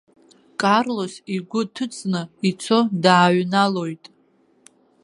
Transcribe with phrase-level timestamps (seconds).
[0.61, 4.03] Карлос игәы ҭыҵны ицо дааҩналоит.